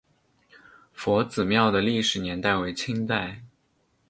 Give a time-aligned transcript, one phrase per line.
[0.93, 3.43] 佛子庙的历史年代为清代。